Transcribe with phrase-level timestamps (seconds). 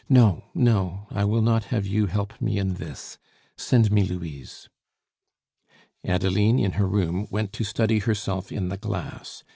[0.09, 3.19] No, no; I will not have you help me in this!
[3.55, 4.67] Send me Louise."
[6.03, 9.43] Adeline, in her room, went to study herself in the glass.